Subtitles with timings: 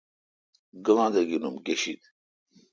[0.85, 2.03] گاں دہ گݨوم گیشد۔؟